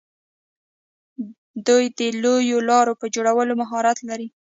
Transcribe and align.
دوی 1.67 1.83
د 1.97 1.99
لویو 2.23 2.59
لارو 2.69 2.93
په 3.01 3.05
جوړولو 3.15 3.53
کې 3.55 3.59
مهارت 3.61 3.97
لري. 4.09 4.27